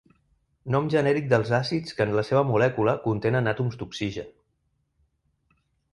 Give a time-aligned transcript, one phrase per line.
[0.75, 4.37] Nom genèric dels àcids que en la seva molècula contenen àtoms d'oxigen.